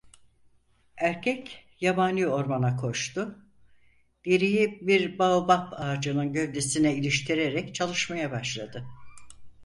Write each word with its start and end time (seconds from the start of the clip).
Erkek 0.97 1.65
yabani 1.79 2.27
ormana 2.27 2.75
koştu, 2.77 3.39
deriyi 4.25 4.79
bir 4.81 5.19
baobap 5.19 5.73
ağacının 5.75 6.33
gövdesine 6.33 6.95
iliştirerek 6.95 7.75
çalışmaya 7.75 8.31
başladı. 8.31 8.87